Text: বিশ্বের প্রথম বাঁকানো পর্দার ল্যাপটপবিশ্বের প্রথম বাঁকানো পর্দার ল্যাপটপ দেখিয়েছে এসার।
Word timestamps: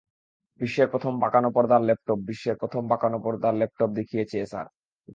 বিশ্বের 0.59 0.87
প্রথম 0.87 1.13
বাঁকানো 1.23 1.49
পর্দার 1.55 1.81
ল্যাপটপবিশ্বের 1.87 2.55
প্রথম 2.61 2.81
বাঁকানো 2.91 3.17
পর্দার 3.25 3.53
ল্যাপটপ 3.55 3.89
দেখিয়েছে 3.99 4.35
এসার। 4.39 4.65